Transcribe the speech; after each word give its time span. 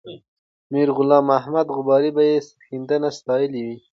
میرغلام 0.71 1.25
محمد 1.31 1.67
غبار 1.75 2.03
به 2.15 2.23
یې 2.29 2.37
سرښندنه 2.47 3.09
ستایلې 3.19 3.61
وه. 3.67 3.77